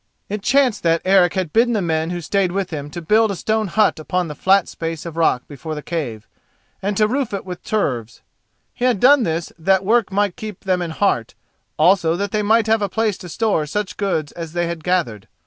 [0.29, 3.35] It chanced that Eric had bidden the men who stayed with him to build a
[3.35, 6.27] stone hut upon the flat space of rock before the cave,
[6.81, 8.21] and to roof it with turves.
[8.73, 11.35] He had done this that work might keep them in heart,
[11.77, 15.27] also that they might have a place to store such goods as they had gathered.